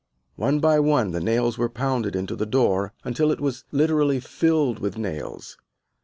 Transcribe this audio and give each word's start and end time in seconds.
One 0.35 0.59
by 0.59 0.79
one 0.79 1.11
the 1.11 1.19
nails 1.21 1.59
were 1.59 1.69
pounded 1.69 2.15
into 2.15 2.35
the 2.35 2.47
door, 2.47 2.91
until 3.03 3.31
it 3.31 3.39
was 3.39 3.65
literally 3.71 4.19
filled 4.19 4.79
with 4.79 4.97
nails. 4.97 5.57